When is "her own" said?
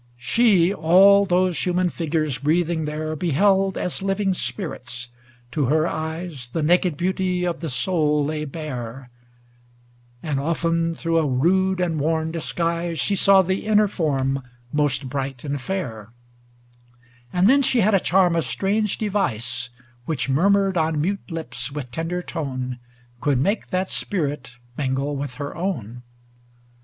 25.35-26.01